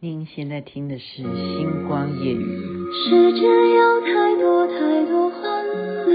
[0.00, 1.22] 您现在听的是
[1.58, 2.38] 《星光夜语》。
[2.94, 5.66] 世间有太多太多欢
[6.06, 6.14] 乐，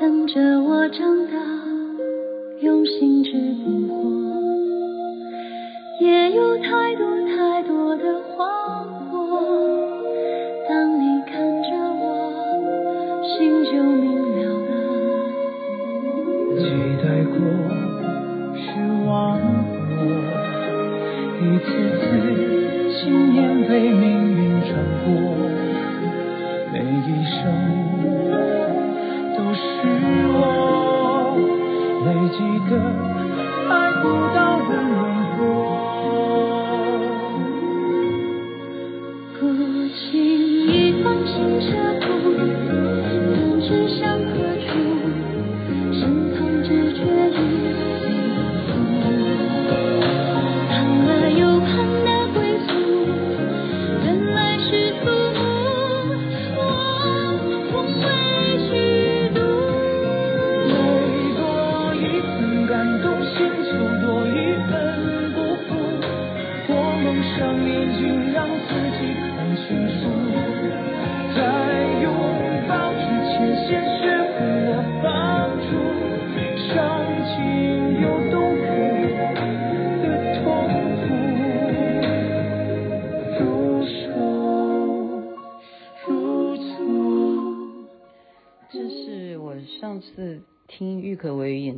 [0.00, 1.34] 等着我长大，
[2.62, 3.30] 用心去
[3.62, 3.94] 捕获。
[6.00, 8.46] 也有太多太多的花
[9.10, 9.38] 火，
[10.66, 12.02] 当你看着我，
[13.36, 14.72] 心就明了了。
[16.56, 16.64] 期
[17.04, 17.36] 待过，
[18.56, 18.64] 失
[19.06, 19.12] 望
[19.98, 20.08] 过，
[21.42, 21.68] 一次
[22.00, 22.03] 次
[23.74, 24.23] claiming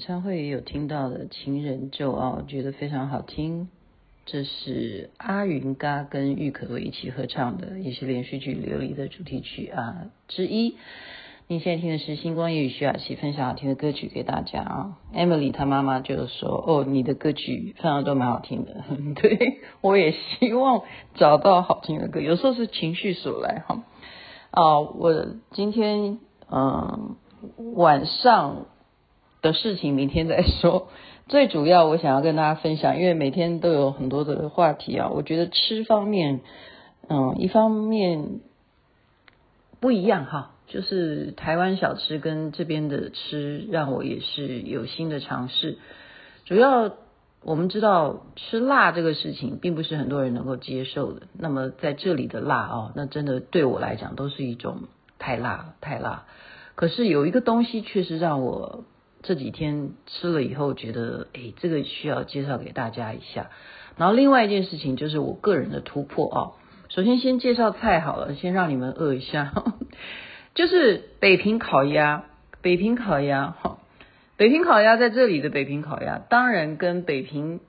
[0.06, 3.68] 唱会也有听到的《情人咒》啊，我》，觉得非常好听。
[4.24, 10.76] 这是阿云嘎跟郁可唯一起合唱的，也是连续剧《琉璃》的主题曲啊之一。
[11.48, 14.98] 你现在听的是《星光夜语》，徐雅琪分享好听的歌曲给大家啊。
[15.12, 18.84] Emily 她妈妈就说：“哦，你的歌曲分享都蛮好听的。
[19.20, 20.82] ”对，我也希望
[21.16, 23.82] 找到好听的歌，有时候是情绪所来哈。
[24.52, 27.16] 啊，我今天嗯
[27.74, 28.66] 晚上。
[29.46, 30.88] 的事情明天再说。
[31.28, 35.08] 最主要，我想要跟大家分享，因为每天都有很多的话题啊。
[35.08, 36.40] 我觉得吃方面，
[37.08, 38.38] 嗯，一方面
[39.80, 45.78] 不一样哈，就是台湾小吃跟这边的吃，让我也是有新的尝试。
[46.44, 46.92] 主要
[47.42, 51.22] 我们知道吃辣这个事情，并不是很多人能够接受的。
[51.36, 54.82] 那么在这里的辣哦，那真的对我来讲都是一种
[55.18, 56.24] 太辣太辣。
[56.76, 58.84] 可是有一个东西确实让我。
[59.26, 63.50] 这几天吃了以后，觉得哎，这个需要介绍给大家一下。
[63.96, 66.38] 然后另外一件事情就是我个人的突破啊。
[66.88, 69.52] 首先先介绍菜好了，先让你们饿一下。
[70.54, 72.24] 就是北平烤鸭，
[72.62, 73.78] 北平烤鸭哈，
[74.36, 77.60] 北平烤鸭在这里的北平烤鸭，当然跟北平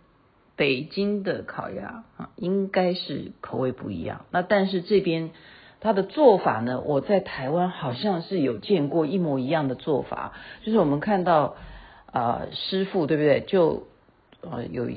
[0.56, 4.26] 北京的烤鸭啊，应该是口味不一样。
[4.32, 5.32] 那但是这边。
[5.80, 10.34] 他的做法呢，我在台湾好像是有见过一模一样的做法，
[10.64, 11.56] 就是我们看到
[12.12, 13.42] 啊、师傅对不对？
[13.42, 13.84] 就
[14.42, 14.90] 呃有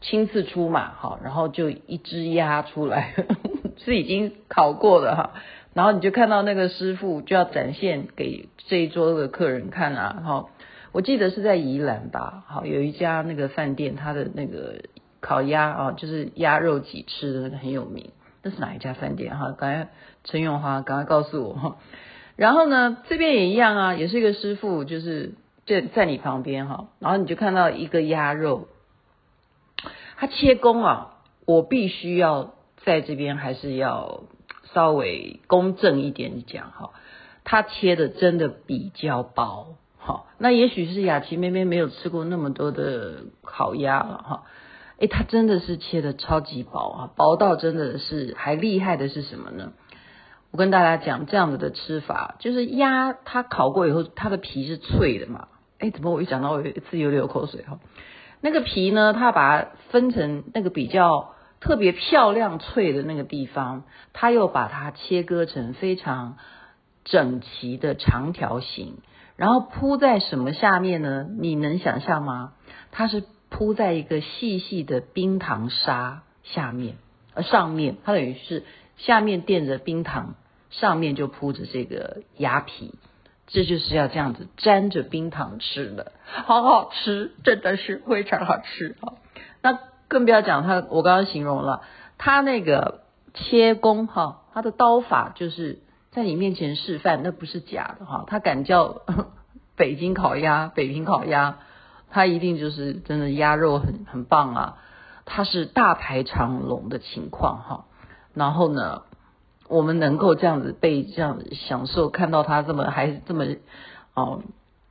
[0.00, 3.14] 亲自出马哈，然后就一只鸭出来，
[3.76, 5.32] 是已经烤过的哈，
[5.74, 10.46] 然后你就看到那个师傅就要展现给这一桌的客人看啊哈。
[10.92, 14.76] 我记得是在宜兰吧，好有一家那个饭店，他的那个
[15.20, 18.12] 烤鸭啊，就是鸭肉挤吃的那个很有名。
[18.44, 19.54] 那是哪一家饭店哈？
[19.58, 19.88] 刚才
[20.22, 21.76] 陈永华赶快告诉我哈。
[22.36, 25.34] 然后呢，这边也一样啊，也是一个师傅，就是
[25.64, 26.88] 就在你旁边哈。
[26.98, 28.68] 然后你就看到一个鸭肉，
[30.16, 31.14] 他切工啊，
[31.46, 32.54] 我必须要
[32.84, 34.24] 在这边还是要
[34.74, 36.90] 稍微公正一点讲哈。
[37.44, 44.42] 他切的真的比较薄，好，那也许是雅琪妹妹没有吃过那么多的烤鸭了哈。
[45.06, 49.72] 它真的是切的超级薄啊，薄到真的是还厉害的是什么呢？
[50.50, 55.48] 我跟大家讲这样子的吃法，就是鸭它烤过以后，它的皮是脆的嘛。
[55.80, 57.80] 诶，怎么我一讲到我有一次又流口水哈？
[58.40, 66.36] 那个皮呢，它把它分成那个比较特别漂亮脆的那个地方，它又把它切割成非常
[67.04, 68.98] 整齐的长条形，
[69.36, 71.26] 然后铺在什么下面呢？
[71.38, 72.52] 你能想象吗？
[72.92, 73.24] 它是。
[73.56, 76.96] 铺在一个细细的冰糖沙下面，
[77.34, 78.64] 呃，上面它等于是
[78.96, 80.34] 下面垫着冰糖，
[80.70, 82.96] 上面就铺着这个鸭皮，
[83.46, 89.14] 这就是要这样子沾着冰糖吃的，好好吃，真的是非常好吃啊！
[89.62, 89.78] 那
[90.08, 91.82] 更不要讲它，我刚刚形容了
[92.18, 93.02] 它那个
[93.34, 95.78] 切工哈，它的刀法就是
[96.10, 99.02] 在你面前示范，那不是假的哈，它敢叫
[99.78, 101.60] 北京烤鸭，北平烤鸭。
[102.14, 104.78] 它一定就是真的鸭肉很很棒啊，
[105.24, 107.86] 它是大排长龙的情况哈。
[108.34, 109.02] 然后呢，
[109.68, 113.44] 我们能够这样子被这样子享受，看到它这么还这么
[114.14, 114.42] 哦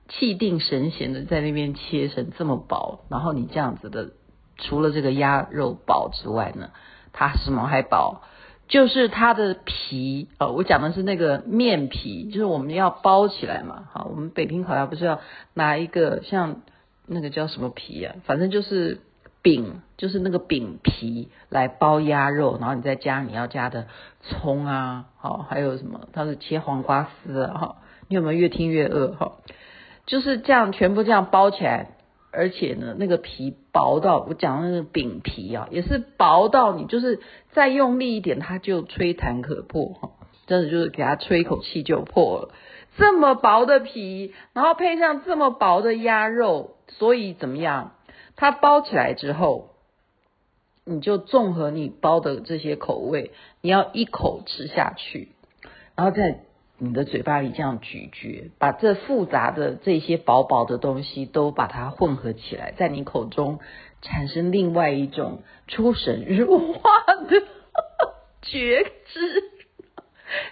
[0.10, 4.10] 气定神闲的在那边切成这么薄，然后你这样子的，
[4.58, 6.72] 除了这个鸭肉薄之外呢，
[7.14, 8.22] 它什么还薄？
[8.68, 13.88] 就是它的皮，呃，我讲的是那个面皮，就是我们要包起来嘛。
[13.94, 15.22] 好，我们北平烤鸭不是要
[15.54, 16.62] 拿一个像
[17.07, 18.15] 那个叫什么皮啊？
[18.25, 19.00] 反正就是
[19.41, 23.88] 饼，就是那个饼皮来包鸭肉，然后你再加你要加的
[24.21, 26.07] 葱啊，好，还有什么？
[26.13, 27.75] 它是切黄瓜丝啊，哈，
[28.07, 29.13] 你有没有越听越饿？
[29.15, 29.33] 哈，
[30.05, 31.89] 就是这样，全部这样包起来。
[32.35, 37.19] 而且呢，那个皮薄到我讲的那个饼皮啊，也是薄到你就是
[37.51, 40.09] 再用力一点，它就吹弹可破哈，
[40.47, 42.50] 真的就是给它吹一口气就破了。
[42.97, 47.95] 这么薄的皮，然后配上这么薄的鸭肉，所以怎么样？
[48.36, 49.69] 它包起来之后，
[50.86, 53.31] 你就综合你包的这些口味，
[53.62, 55.30] 你要一口吃下去，
[55.95, 56.44] 然后在。
[56.80, 63.60] 你的嘴巴里这样咀嚼，把这复杂的这些薄薄的东西都把它混合起来，在你口中
[64.01, 66.89] 产生另外一种出神入化
[67.30, 67.42] 的
[68.42, 69.44] 觉知，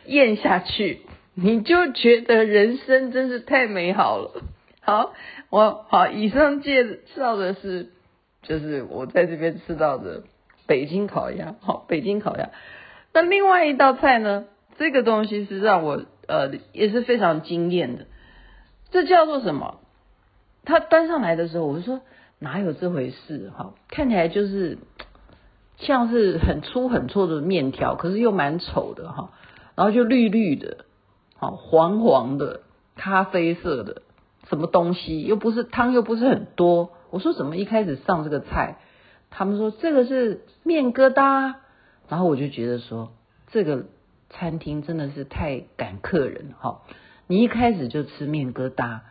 [0.05, 1.01] 咽下去，
[1.33, 4.43] 你就觉得人生真是太美好了。
[4.81, 5.13] 好，
[5.49, 7.89] 我好，以上介绍的是，
[8.43, 10.23] 就是我在这边吃到的
[10.67, 11.55] 北京烤鸭。
[11.61, 12.49] 好，北京烤鸭。
[13.13, 14.45] 那另外一道菜呢？
[14.77, 16.03] 这个东西是让我。
[16.27, 18.05] 呃，也是非常惊艳的。
[18.89, 19.81] 这叫做什么？
[20.63, 21.99] 他端上来的时候，我就说
[22.39, 23.51] 哪有这回事？
[23.53, 24.77] 哈，看起来就是
[25.75, 29.33] 像是很粗很粗的面条，可是又蛮丑的哈。
[29.75, 30.85] 然后就绿绿的，
[31.35, 32.61] 好黄黄的，
[32.95, 34.03] 咖啡色的，
[34.51, 35.23] 什么东西？
[35.23, 36.91] 又不是汤，又不是很多。
[37.09, 38.77] 我说怎么一开始上这个菜？
[39.31, 41.55] 他们说这个是面疙瘩，
[42.07, 43.13] 然后我就觉得说
[43.51, 43.85] 这个。
[44.33, 46.83] 餐厅真的是太赶客人哈！
[47.27, 49.01] 你一开始就吃面疙瘩，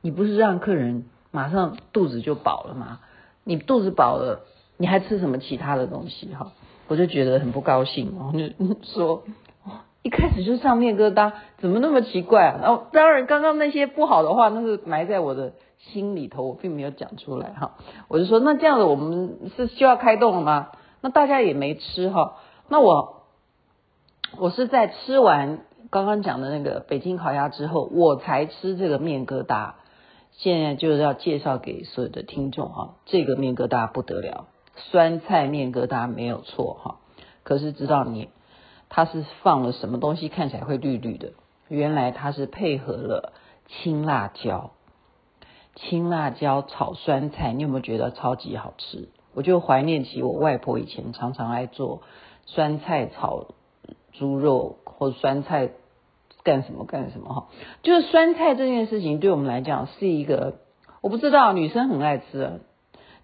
[0.00, 3.00] 你不是让客人马上肚子就饱了吗？
[3.42, 4.44] 你肚子饱了，
[4.76, 6.52] 你还吃什么其他的东西哈？
[6.86, 9.24] 我就觉得很不高兴，然后就说
[10.08, 12.58] 一开始就上面疙瘩，怎么那么奇怪啊？
[12.62, 17.76] 然后当然刚刚那些不好的话，那是埋在我的心里头，我并没有讲出来哈。
[18.08, 20.68] 我就说那这样子我们是需要开动了吗？
[21.02, 22.36] 那大家也没吃哈，
[22.68, 23.16] 那我。
[24.38, 29.72] 我是在吃完刚刚讲的那个北京烤鸭之后，我才吃这个面疙瘩。
[30.32, 34.46] 现在就是要介绍给所有的听众哈，这个面疙瘩不得了，
[34.76, 36.96] 酸菜面疙瘩没有错哈。
[37.42, 38.28] 可是知道你
[38.88, 41.32] 它是放了什么东西，看起来会绿绿的？
[41.68, 43.32] 原来它是配合了
[43.66, 44.70] 青辣椒，
[45.74, 49.08] 青辣椒炒酸菜，你有没有觉得超级好吃？
[49.34, 52.02] 我就怀念起我外婆以前常常爱做
[52.46, 53.48] 酸菜炒。
[54.12, 55.70] 猪肉或酸菜
[56.42, 57.48] 干什么干什么哈，
[57.84, 60.54] 就是酸菜这件事情对我们来讲是一个，
[61.02, 62.52] 我不知道女生很爱吃啊，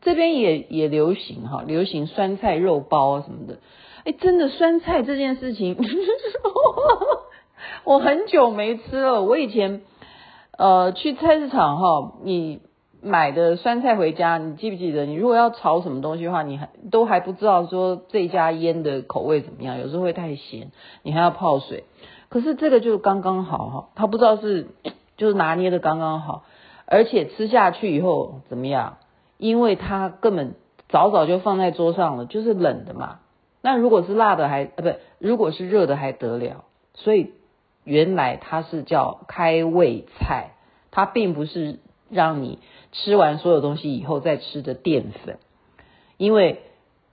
[0.02, 3.58] 这边也也流行哈，流行酸菜肉包什么的，
[4.04, 5.76] 哎，真的酸菜这件事情，
[7.84, 9.22] 我很久没吃了。
[9.22, 9.82] 我以前
[10.56, 12.60] 呃去菜市场哈，你。
[13.06, 15.04] 买的酸菜回家，你记不记得？
[15.04, 21.84] 你如果要炒什么东西的话，你还都还不知道说这家腌的口味怎么样，有时候会太咸，你还要泡水。
[22.30, 24.68] 可是这个就刚刚好哈，他不知道是
[25.18, 26.44] 就是拿捏的刚刚好，
[26.86, 28.96] 而且吃下去以后怎么样？
[29.36, 30.54] 因为它根本
[30.88, 33.18] 早早就放在桌上了，就是冷的嘛。
[33.64, 36.66] 那如果是辣的还，呃，不，如果是热的还得了。
[36.92, 37.32] 所以
[37.82, 40.50] 原来它是叫开胃菜，
[40.92, 41.80] 它并不是。
[42.10, 42.60] 让你
[42.92, 45.38] 吃完所有东西以后再吃的淀粉，
[46.16, 46.60] 因为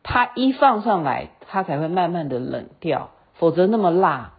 [0.04, 4.34] 它一放上来，它才会慢慢的冷掉，否则那么辣，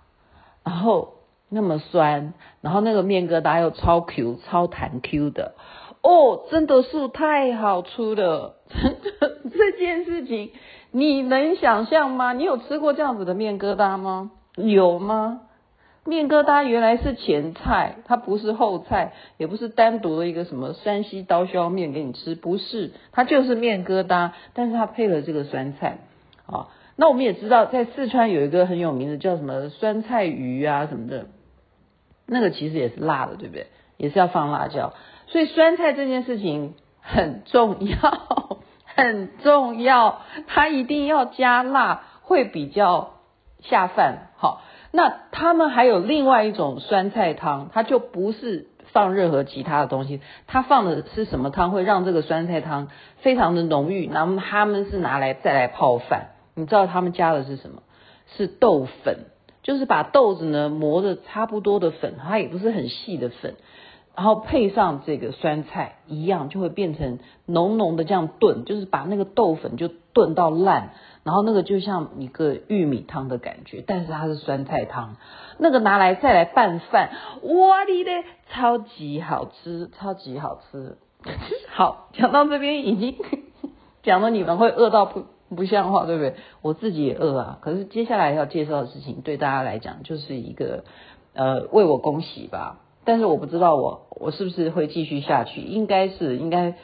[0.62, 1.14] 然后
[1.48, 5.54] 那么酸，然后那个面疙瘩又超 Q 超弹 Q 的，
[6.02, 10.50] 哦，真的是太好吃了，真的这件事情
[10.90, 12.32] 你能想象吗？
[12.32, 14.30] 你有吃过这样子的面疙瘩吗？
[14.56, 15.42] 有吗？
[16.04, 25.98] 面疙瘩原来是前菜，它不是后菜，也不是单独的一个什么山西刀削面给你吃，不是，它就是面疙瘩，但是它配了这个酸菜
[26.46, 26.68] 啊。
[26.96, 31.26] 那我们也知道，在四川有一个很有名的叫什么酸菜鱼啊什么的，
[32.26, 33.68] 那个其实也是辣的，对不对？
[33.96, 34.94] 也是要放辣椒，
[35.28, 38.51] 所以酸菜这件事情很重要，
[38.94, 43.14] 很重要，它一定要加辣，会比较
[43.60, 44.62] 下饭，好。
[44.94, 52.88] 那他们还有另外一种酸菜汤，它就不是放任何其他的东西，它放的是什么汤会让这个酸菜汤
[53.22, 54.10] 非常的浓郁？
[54.10, 57.82] 然后他们是拿来再来泡饭，你知道他们加的是什么？
[58.36, 59.20] 是豆粉，
[59.62, 63.54] 就是把豆子呢磨的差不多的粉，它也不是很细的粉。
[64.14, 70.90] 然后配上这个酸菜一样，就会变成浓浓的这样炖，就是把那个豆粉就炖到烂，
[71.24, 75.16] 然后那个就像一个玉米汤的感觉，但是它是酸菜汤，
[75.58, 77.10] 那个拿来再来拌饭，
[77.42, 80.98] 哇哩嘞，超级好吃，超级好吃。
[81.70, 83.16] 好，讲到这边已经
[84.02, 85.24] 讲了，你们会饿到不
[85.56, 86.34] 不像话，对不对？
[86.60, 87.58] 我自己也饿啊。
[87.62, 90.84] 可是接下来要介绍的事情，对大家来讲就是一个
[91.32, 92.80] 呃为我恭喜吧。
[93.04, 96.74] 但是我不知道我我是不是会继续下去，应该是应该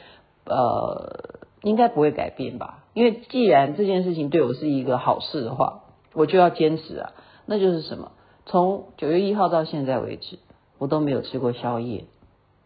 [0.45, 5.83] 呃应该不会改变吧，因为既然这件事情对我是一个好事的话，
[6.13, 7.13] 我就要坚持啊。
[7.45, 8.11] 那就是什么？
[8.45, 10.39] 从九月一号到现在为止，
[10.77, 12.05] 我都没有吃过宵夜。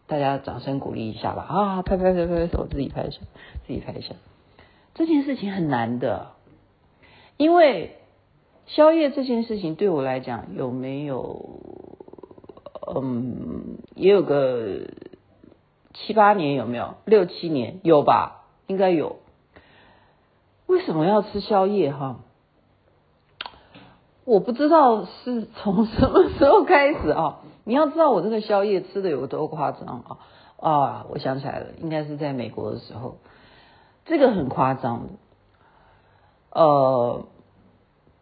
[0.06, 1.46] 大家掌声鼓励一下吧！
[1.48, 3.20] 啊，拍拍拍拍拍手，自己拍一下，
[3.66, 4.14] 自己拍一下。
[4.94, 6.32] 这件事情很难的，
[7.36, 7.96] 因为
[8.66, 11.60] 宵夜这件事情对我来讲有没有？
[12.86, 14.80] 嗯，也有个
[15.94, 16.96] 七八年，有没有？
[17.06, 18.44] 六七年有吧？
[18.66, 19.16] 应该有。
[20.66, 22.20] 为什么要吃宵夜哈？
[24.24, 27.40] 我不知道是从什么时候开始啊。
[27.64, 30.18] 你要知道我这个宵夜吃的有多夸张啊！
[30.60, 33.16] 啊，我想起来了，应该是在美国的时候，
[34.04, 35.12] 这个很夸张的。
[36.50, 37.24] 呃，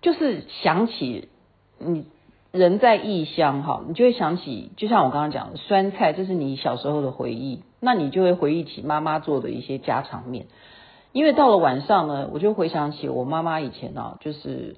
[0.00, 1.28] 就是想起
[1.78, 2.06] 你。
[2.52, 10.46] 人在异乡哈，你就会想起，就像我刚刚讲的酸菜，这是你小时候的回忆，那你就会回忆起妈妈做的一些家常面。
[11.12, 14.76] 因为到了晚上呢，我就回想起我妈妈以前呢，就是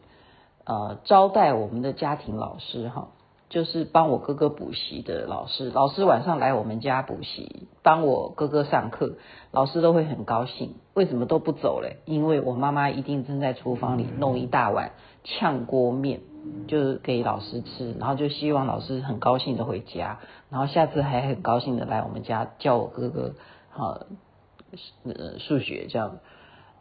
[0.64, 3.08] 呃招待我们的家庭老师哈，
[3.48, 9.14] 就是帮我哥哥补习的老师，老师晚上来我们家补习，帮我哥哥上课，
[9.50, 10.74] 老师都会很高兴。
[10.94, 11.98] 为什么都不走嘞？
[12.04, 14.92] 因为我妈妈一定正在厨房里弄一大碗
[15.24, 16.20] 炝锅面。
[16.68, 20.20] 就是给老师吃，然后就希望老师很高兴的回家，
[20.50, 23.32] 然后下次还很高兴的来我们家教我哥哥
[23.70, 24.00] 好
[25.04, 26.18] 呃数学这样，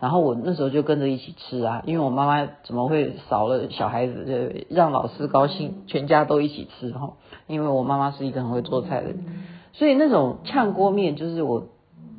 [0.03, 7.13] 然后我那时候就跟着一起吃啊，因为我妈妈怎么会少了小孩子，就让老师高兴，全家都一起吃哈，
[7.47, 9.23] 因为我妈妈是一个很会做菜的人，
[9.71, 11.69] 所以那种炝锅面就是我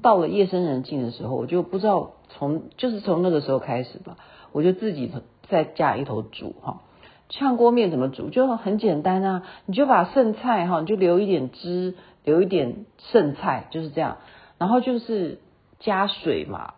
[0.00, 4.16] 到了夜深人静的时候，我就不知道从就是从那个时候开始吧，
[4.52, 5.12] 我就自己
[5.50, 6.80] 在家里头煮哈。
[7.28, 8.30] 炝锅面怎么煮？
[8.30, 14.16] 就很简单啊，你就把剩菜哈，你就留一点汁，留一点剩菜，就是这样。
[14.56, 15.38] 然后就是
[15.80, 16.72] 加水嘛，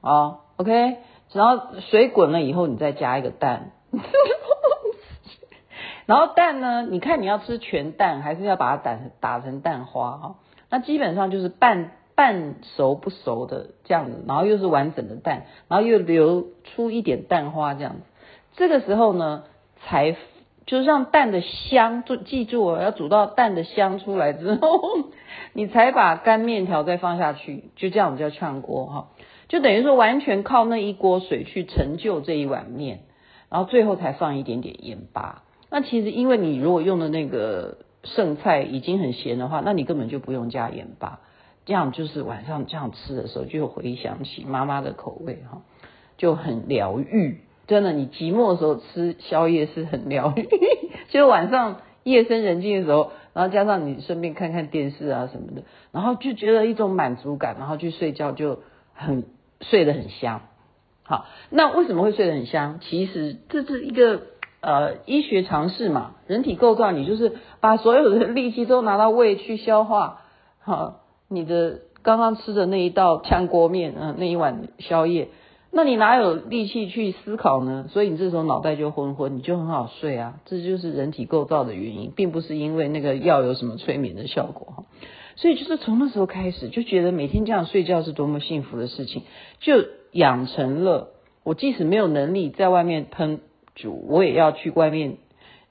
[0.00, 0.96] 哦，OK，
[1.32, 3.72] 然后水滚了以后，你再加一个蛋。
[6.06, 10.34] 然后蛋呢，你看你要吃全蛋，还是要把它打打成蛋花啊？
[10.70, 18.00] 那基本上就是半半熟不熟的这样子，然后又是完整的蛋，然后又流出一点蛋花这样子。
[18.56, 19.44] 这个时候呢？
[19.86, 20.16] 才
[20.64, 24.80] 就是让蛋的香，就记住哦要煮到蛋的香出来之后，
[25.52, 29.08] 你才把干面条再放下去，就这样叫炝锅哈，
[29.48, 33.00] 就等于说完全靠那一锅水去成就这一碗面，
[33.50, 35.42] 然后最后才放一点点盐巴。
[35.70, 41.20] 那其实因为你如果用的那个剩菜已经很咸的话，那你根本就不用加盐巴，
[41.66, 45.62] 这样就是晚上这样吃的时候就回想起妈妈的口味哈，
[46.16, 47.40] 就很疗愈。
[47.66, 50.46] 真的，你寂寞的时候吃宵夜是很疗愈。
[51.08, 58.60] 就晚上夜深人静的时候，然后加上你顺便看看电视啊什么的，然后就觉得一种满足感，然后去睡觉就
[59.04, 59.24] 很
[59.60, 60.40] 睡得很香。
[61.04, 62.80] 好，那为什么会睡得很香？
[62.80, 64.22] 其实这是一个
[64.60, 70.22] 呃医学常识嘛，人体构造，你就是把所有的力气都拿到胃去消化，
[70.60, 75.28] 好，你的刚刚吃的那一道炝锅面，嗯、那一碗宵夜。
[75.76, 77.86] 那你哪有力气去思考呢？
[77.90, 80.34] 所以你这时候脑袋就昏昏，你就很好睡啊。
[80.44, 84.84] 这就是人体构造的原因，并不是因为那个药有什么催眠的效果哈。
[85.36, 89.22] 所以就是从那时候开始，就觉得每天这样睡觉是多么幸福的事情，
[89.60, 91.10] 就养成了
[91.42, 93.38] 我即使没有能力在外面烹
[93.74, 95.16] 煮，我也要去外面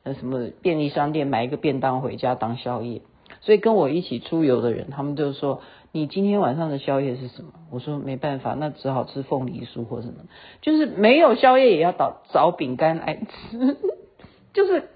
[0.04, 3.02] 呃什么便利商店买一个便当回家当宵夜。
[3.42, 5.62] 所以跟我一起出游的人，他们就说。
[5.96, 7.52] 你今天晚上的宵夜是什么？
[7.70, 10.24] 我说没办法，那只好吃凤梨酥或什么，
[10.60, 13.78] 就是没有宵夜也要找找饼干来吃，
[14.54, 14.90] 就是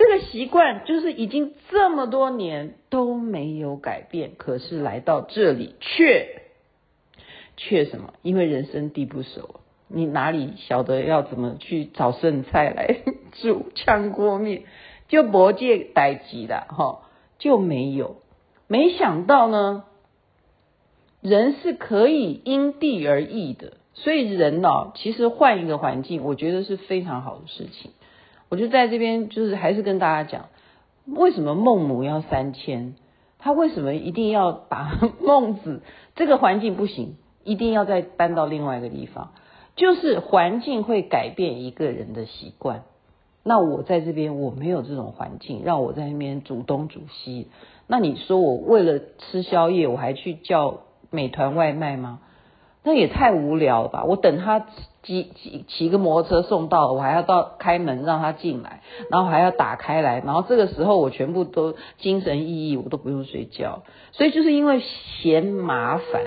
[0.00, 4.30] 这个习惯，就是已经这么多年都没有改变。
[4.38, 6.40] 可是来到这里却
[7.58, 8.14] 却什么？
[8.22, 12.96] 因为人生地不熟，你哪里晓得要怎么去找剩菜来
[13.42, 14.62] 煮炝锅面？
[15.08, 17.02] 就不借待急的哈，
[17.38, 18.22] 就没有。
[18.68, 19.84] 没想到呢，
[21.20, 23.74] 人是可以因地而异的。
[23.92, 27.90] 所以人呢、哦，其实换一个环境，我觉得是非常好的事情。
[28.50, 30.48] 我就在这边，就是还是跟大家讲，
[31.06, 32.96] 为什么孟母要三迁？
[33.38, 35.80] 他为什么一定要把 孟子
[36.14, 39.30] 这个环境不行，一定要再搬到另外一个地方？
[39.76, 42.82] 就是环境会改变一个人的习惯。
[43.42, 47.46] 那我在这边我没有这种环境，让我在那边煮东煮西。
[47.86, 50.80] 那你说我为了吃宵夜，我还去叫
[51.10, 52.20] 美团外卖吗？
[52.82, 54.04] 那也太无聊了吧！
[54.04, 54.66] 我等他
[55.02, 63.82] 骑骑骑个摩托车送到，我还要到开门让他进来，然后还要打开来，然后这个时候我全部都精神奕奕，我都不用睡觉。
[64.12, 66.22] 所以就是因为嫌麻烦，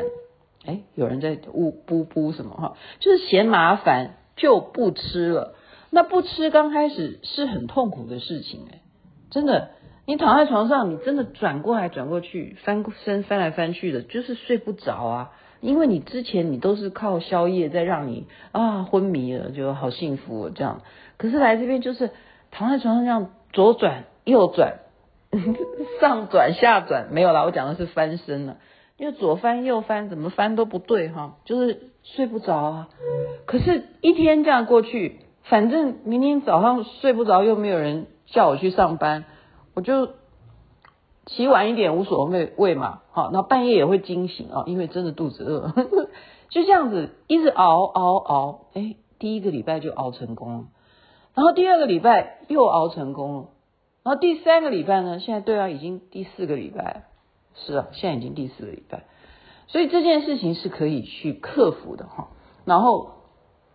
[0.66, 2.78] 哎，有人在呜哔哔什么哈？
[3.00, 5.56] 就是嫌麻烦就不吃了。
[5.90, 8.82] 那不吃刚开始是很痛苦的事情哎，
[9.32, 9.70] 真的，
[10.06, 15.32] 你躺在床上，你真的转过来转过去，翻身翻来翻去的，就是睡不着啊。
[15.64, 20.82] 因为你之前你都是靠宵夜在让你啊昏迷了，就好幸福哦这样。
[21.18, 22.12] 可是来这边就是
[22.52, 24.80] 躺在床上这样左转右转，
[26.02, 28.58] 上转下转，没有啦，我讲的是翻身了。
[28.98, 32.90] 因为左翻右翻怎么翻都不对哈，就是睡不着啊。
[33.46, 39.24] 可是，一天这样过去，反正明天早上睡不着，又没有人叫我去上班，
[39.74, 40.10] 我就。
[41.26, 45.72] 起晚一点无所谓谓嘛，好，那半夜也会惊醒啊，因为真的肚子饿，
[46.50, 50.64] 就这样子一直熬熬熬，哎，第一个礼拜就熬成功了，
[51.34, 53.46] 然后第二个礼拜又熬成功了，
[54.04, 57.06] 然后第三个礼拜呢，现在对啊，已经第四个礼拜，
[57.56, 59.06] 是啊，现在已经第四个礼拜，
[59.68, 62.28] 所以这件事情是可以去克服的哈。
[62.66, 63.12] 然后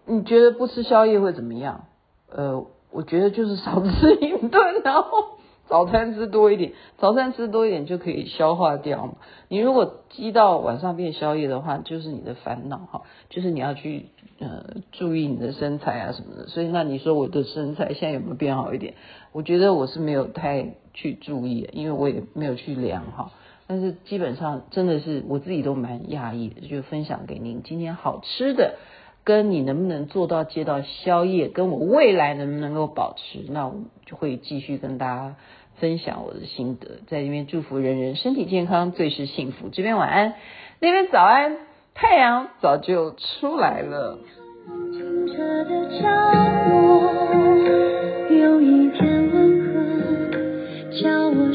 [0.05, 1.87] 你觉得不吃宵夜会怎么样？
[2.31, 5.38] 呃，我觉得就是少吃一顿，然后。
[5.69, 9.15] 早餐吃多一点，早餐吃多一点就可以消化掉嘛。
[9.49, 14.07] 你如果积到晚上变宵夜的话，就是你的烦恼哈，就是你要去
[14.41, 16.49] 呃注意你的身材啊什么的。
[16.49, 18.95] 所以那你说我的身材现在有没有变好一点？
[19.33, 23.31] 我觉得我是没有太去注意，因为我也没有去量哈。
[23.67, 28.77] 但是基本上真的是我自己都蛮讶异的，就分享给您今天好吃的。
[29.29, 33.75] 跟你能不能做到接到宵夜，跟我未来能不能够保持，那我
[34.07, 35.37] 就会继续跟大家
[35.77, 39.69] 分享我的心得，在这边祝福人人身体健康，最是幸福。
[39.71, 40.33] 这边晚安，
[40.81, 41.59] 那边早安，
[41.93, 44.19] 太阳早就出来了。
[48.31, 51.53] 有一天温和，叫我